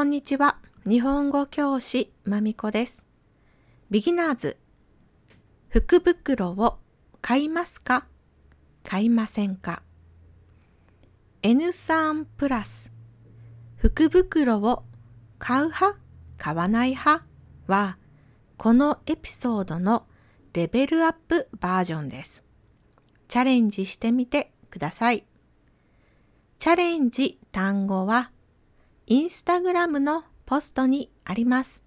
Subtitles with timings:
[0.00, 0.56] こんにちは。
[0.88, 3.02] 日本語教師まみこです。
[3.90, 4.56] ビギナーズ。
[5.68, 6.78] 福袋を
[7.20, 8.06] 買いますか？
[8.82, 9.82] 買いませんか
[11.42, 12.90] ?N3 プラス。
[13.76, 14.84] 福袋を
[15.38, 15.98] 買う派？
[16.38, 17.26] 買わない派？
[17.66, 17.98] は、
[18.56, 20.06] このエピソードの
[20.54, 22.42] レベルアップバージョンです。
[23.28, 25.26] チャレンジしてみてください。
[26.58, 28.30] チャレンジ単語は、
[29.12, 31.82] インスタグラムのポストにあります。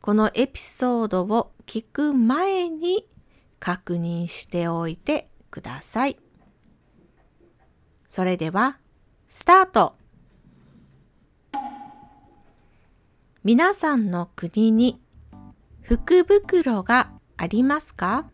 [0.00, 3.06] このエピソードを聞く前に
[3.60, 6.16] 確認しておいてください。
[8.08, 8.78] それでは、
[9.28, 9.96] スタート
[13.44, 14.98] 皆さんの国に
[15.82, 18.24] 福袋がありますか？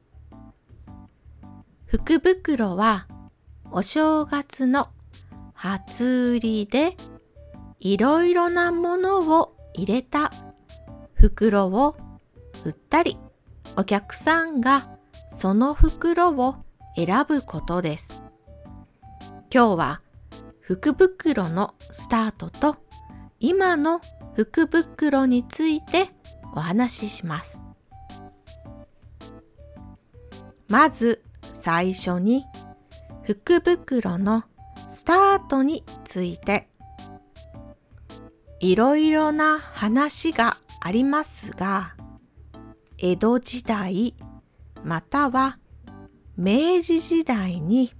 [1.86, 3.08] 福袋は
[3.72, 4.91] お正月の
[5.52, 6.96] 初売りで
[7.84, 10.33] いろいろなものを入れた
[11.14, 11.97] 袋を
[12.64, 13.19] 売ったり
[13.77, 14.97] お客さんが
[15.33, 18.22] その袋を選ぶことです。
[19.52, 20.00] 今日は
[20.61, 22.77] 福袋のスタートと
[23.41, 24.00] 今の
[24.36, 26.11] 福袋について
[26.55, 27.61] お話しします。
[30.69, 32.44] まず最初に
[33.24, 34.44] 福袋の
[34.89, 36.69] スタートについて
[38.62, 41.96] いろいろな話がありますが
[42.96, 44.14] 江戸時代
[44.84, 45.58] または
[46.36, 47.92] 明治時代に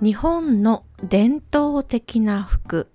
[0.00, 2.88] 日本の伝統的な服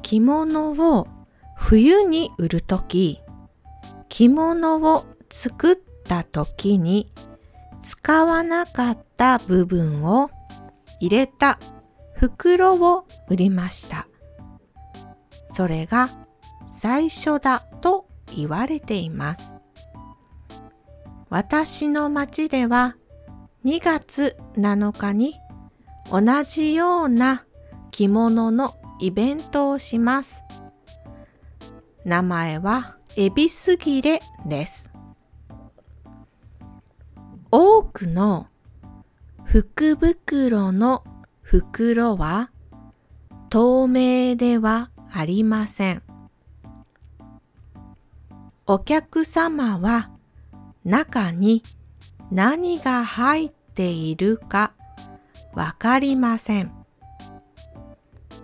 [0.00, 1.06] 着物を
[1.54, 3.20] 冬に売るとき
[4.08, 5.76] 着物を作っ
[6.08, 7.12] た時に
[7.82, 10.30] 使わなかった部分を
[11.00, 11.58] 入れた
[12.14, 14.06] 袋を売りました。
[15.50, 16.10] それが
[16.68, 19.56] 最初だと言われています。
[21.28, 22.96] 私の町では
[23.64, 25.34] 2月7日に
[26.10, 27.44] 同じような
[27.90, 30.42] 着物のイベントをします。
[32.04, 34.89] 名前はエビスギレです。
[37.52, 38.46] 多くの
[39.42, 41.02] 福袋の
[41.42, 42.50] 袋は
[43.48, 46.02] 透明ではありません。
[48.68, 50.10] お客様は
[50.84, 51.64] 中に
[52.30, 54.72] 何が入っているか
[55.52, 56.72] わかりません。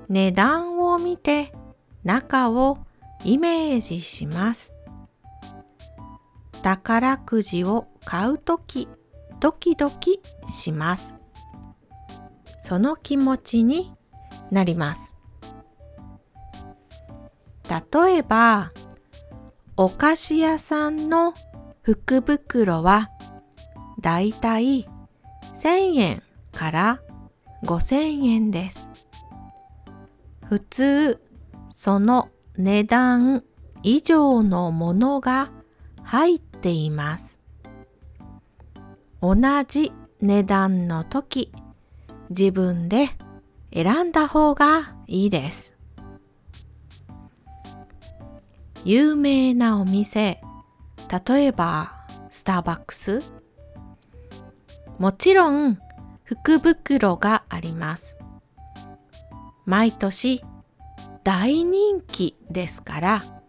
[0.09, 1.53] 値段を見て
[2.03, 2.79] 中を
[3.25, 4.73] イメージします。
[6.63, 8.89] 宝くじを買うとき、
[9.41, 11.15] ドキドキします。
[12.61, 13.95] その気持ちに
[14.51, 15.17] なります。
[17.69, 18.73] 例えば、
[19.77, 21.35] お菓子屋さんの
[21.83, 23.11] 福袋は
[24.01, 24.89] だいたい
[25.59, 27.03] 1000円から
[27.65, 28.89] 5000円です。
[30.45, 31.21] 普通、
[31.71, 33.45] その値段
[33.83, 35.51] 以上のものが
[36.03, 37.41] 入っています。
[39.29, 41.51] 同じ値段の時、
[42.31, 43.09] 自分で
[43.75, 45.77] 選んだ方がいいです。
[48.85, 50.41] 有名なお店、
[51.27, 53.25] 例えばスターバックス。
[55.01, 55.77] もちろん
[56.23, 58.17] 福袋があります。
[59.65, 60.45] 毎年
[61.25, 63.43] 大人気ですから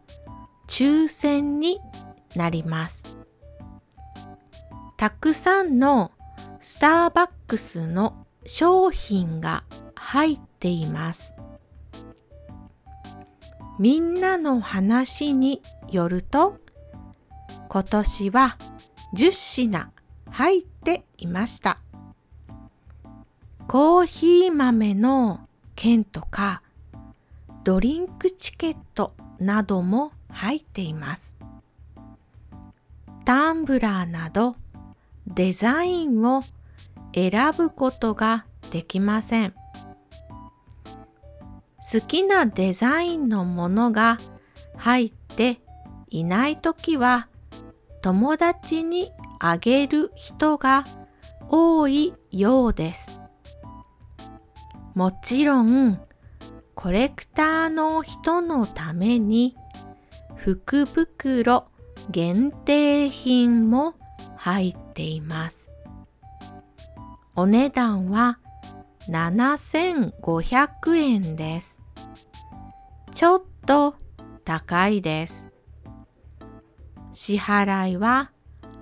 [0.67, 1.79] 抽選に
[2.35, 3.16] なります。
[4.97, 6.11] たくさんの
[6.59, 9.63] スターバックスの商品が
[9.95, 11.35] 入っています。
[13.77, 15.61] みんなの話に
[15.91, 16.57] よると
[17.69, 18.57] 今年は
[19.13, 19.91] 10品
[20.31, 21.77] 入っていました。
[23.67, 26.63] コーヒー豆の券とか
[27.63, 31.37] ドリンクチケットなども入っています。
[33.25, 34.55] タンブラーなど
[35.27, 36.43] デザインを
[37.13, 39.53] 選ぶことができません。
[41.91, 44.19] 好きなデザインのものが
[44.75, 45.61] 入って
[46.09, 47.29] いないときは
[48.01, 50.85] 友達にあげる人が
[51.49, 53.19] 多いようです。
[54.95, 55.99] もちろん
[56.73, 59.55] コレクターの人のために
[60.35, 61.67] 福袋
[62.09, 63.95] 限定品も
[64.47, 65.71] 入っています。
[67.35, 68.39] お値段は
[69.09, 71.81] 7500円です。
[73.13, 73.95] ちょっと
[74.45, 75.49] 高いです。
[77.11, 78.31] 支払いは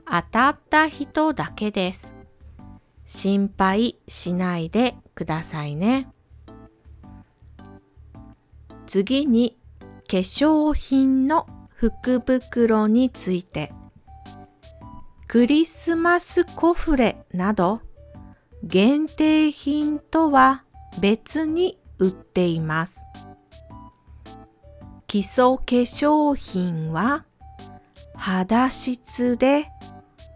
[0.06, 2.14] 当たった人だけです。
[3.08, 6.10] 心配しないでくださいね。
[8.86, 9.58] 次に
[10.08, 13.74] 化粧品の福袋について
[15.36, 17.82] クリスマスコフレなど
[18.64, 20.64] 限定品とは
[21.02, 23.04] 別に売っています。
[25.08, 27.26] 基礎化粧品は
[28.16, 29.66] 肌質で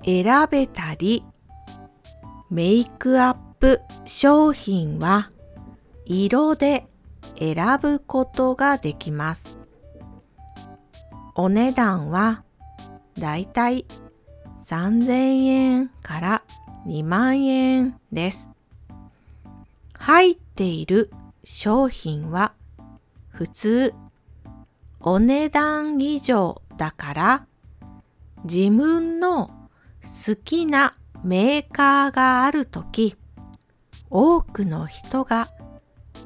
[0.04, 1.24] 選べたり
[2.50, 5.32] メイクアップ商品は
[6.04, 6.88] 色で
[7.38, 9.56] 選ぶことができます。
[11.36, 12.44] お値段は
[13.18, 13.86] だいたい
[14.70, 16.44] 3000円から
[16.86, 18.52] 2万円です。
[19.98, 21.10] 入っている
[21.44, 22.54] 商品は
[23.30, 23.96] 普通
[25.00, 27.48] お値段以上だから
[28.44, 29.48] 自分の
[30.04, 33.16] 好きなメーカーがあるとき
[34.12, 35.50] 多くの人が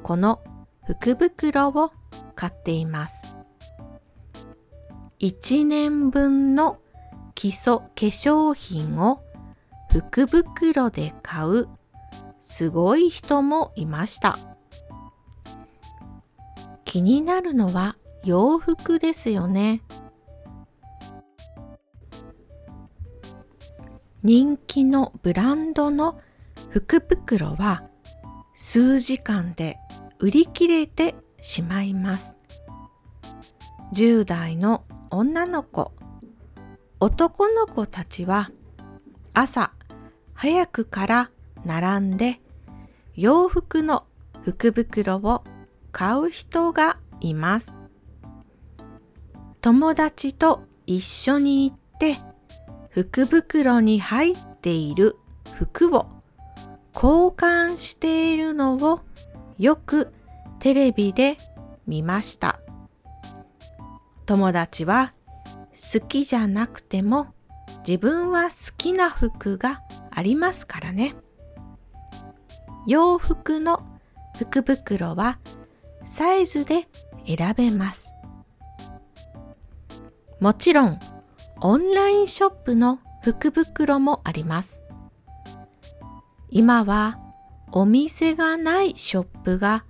[0.02, 0.42] この
[0.86, 1.92] 福袋を
[2.34, 3.24] 買っています。
[5.20, 6.76] 1年分の
[7.44, 9.22] 基礎化粧品を
[9.92, 11.68] 福袋で買う
[12.40, 14.38] すごい人もいました。
[16.86, 19.82] 気になるのは洋服ですよね。
[24.22, 26.18] 人気のブランドの
[26.70, 27.82] 福袋は
[28.54, 29.76] 数時間で
[30.18, 32.38] 売り切れてしまいます。
[33.92, 35.92] 10代の女の子、
[37.00, 38.50] 男の子たちは
[39.34, 39.72] 朝
[40.32, 41.30] 早くから
[41.64, 42.40] 並んで
[43.14, 44.04] 洋服の
[44.42, 45.44] 福袋を
[45.92, 47.78] 買う人がいます。
[49.60, 52.18] 友達と一緒に行って
[52.90, 55.16] 福袋に入っている
[55.54, 56.06] 服を
[56.94, 59.00] 交換しているのを
[59.58, 60.12] よく
[60.58, 61.38] テレビで
[61.86, 62.60] 見ました。
[64.26, 65.14] 友達は
[65.74, 67.34] 好きじゃなくても
[67.86, 71.14] 自分は好きな服がありますからね。
[72.86, 73.84] 洋服の
[74.38, 75.38] 福袋は
[76.04, 76.88] サイズで
[77.26, 78.12] 選べます。
[80.40, 81.00] もちろん
[81.60, 84.82] オンラインショップの福袋もあります。
[86.50, 87.18] 今は
[87.72, 89.84] お店がないショップが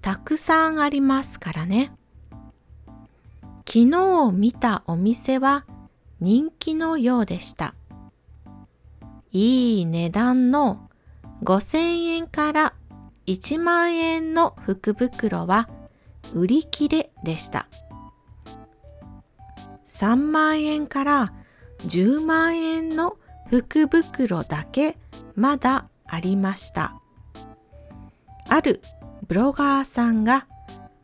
[0.00, 1.92] たくさんありますからね。
[3.70, 5.66] 昨日見たお店は
[6.20, 7.74] 人気のようでした。
[9.30, 10.88] いい値段の
[11.42, 12.72] 5000円から
[13.26, 15.68] 1万円の福袋は
[16.32, 17.68] 売り切れでした。
[19.84, 21.34] 3万円から
[21.84, 23.18] 10万円の
[23.50, 24.96] 福袋だけ
[25.34, 27.02] まだありました。
[28.48, 28.80] ある
[29.26, 30.46] ブロガーさんが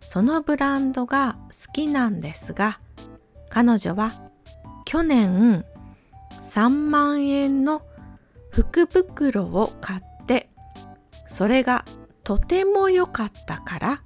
[0.04, 2.80] そのブランドが好きなんですが
[3.48, 4.30] 彼女は
[4.84, 5.64] 去年
[6.40, 7.82] 3万円の
[8.50, 10.50] 福袋を買って
[11.26, 11.84] それが
[12.22, 14.02] とても良かったから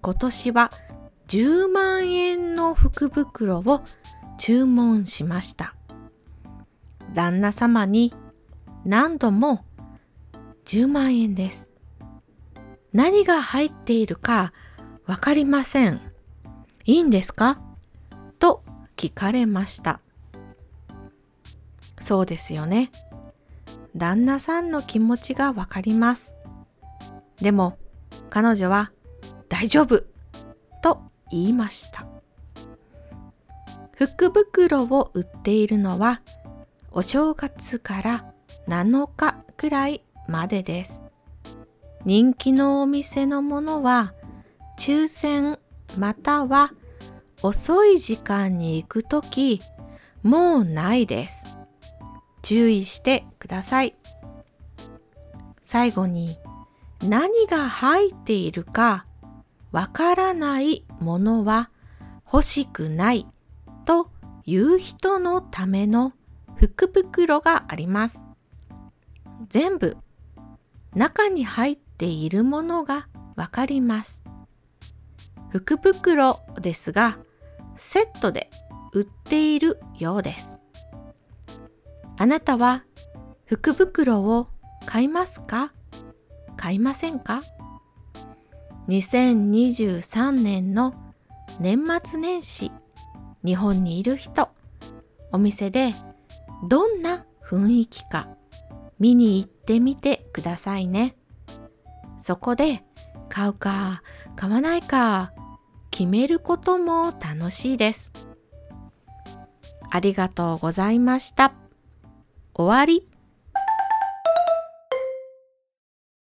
[0.00, 0.72] 今年は
[1.26, 3.82] 10万円の福袋を
[4.38, 5.74] 注文しました。
[7.12, 8.14] 旦那様に
[8.84, 9.64] 何度も
[10.64, 11.68] 10万円です。
[12.92, 14.52] 何が入っているか
[15.08, 16.02] わかりません。
[16.84, 17.58] いいんですか？
[18.38, 18.62] と
[18.94, 20.00] 聞かれました。
[21.98, 22.92] そうですよね。
[23.96, 26.34] 旦那さんの気持ちがわかります。
[27.40, 27.78] でも
[28.28, 28.92] 彼女は
[29.48, 30.04] 大丈夫
[30.82, 31.00] と
[31.30, 32.06] 言いました。
[33.96, 36.20] 福袋を売っているのは
[36.90, 38.34] お正月から
[38.68, 41.02] 7日くらいまでです。
[42.04, 44.12] 人気のお店のものは
[44.78, 45.58] 抽選
[45.96, 46.72] または
[47.42, 49.60] 遅い時間に行くとき
[50.22, 51.46] もうないです。
[52.42, 53.94] 注意してください。
[55.64, 56.38] 最後に
[57.02, 59.04] 何が入っているか
[59.72, 61.70] わからないものは
[62.24, 63.26] 欲しくない
[63.84, 64.10] と
[64.46, 66.12] いう人のための
[66.56, 68.24] 福袋があります。
[69.48, 69.96] 全部
[70.94, 74.22] 中に入っているものがわかります。
[75.50, 77.18] 福袋ですが
[77.76, 78.50] セットで
[78.92, 80.58] 売っているようです。
[82.16, 82.84] あなたは
[83.46, 84.48] 福袋を
[84.86, 85.72] 買いますか？
[86.56, 87.42] 買いませんか
[88.88, 90.94] ?2023 年の
[91.60, 92.72] 年末年始、
[93.44, 94.48] 日本にいる人、
[95.30, 95.94] お店で
[96.68, 98.28] どんな雰囲気か
[98.98, 101.16] 見に行ってみてくださいね。
[102.20, 102.84] そこで
[103.28, 104.02] 買うか
[104.34, 105.32] 買わないか
[105.98, 108.12] 決めることも楽しいです。
[109.90, 111.54] ありがとうございました。
[112.54, 113.04] 終わり。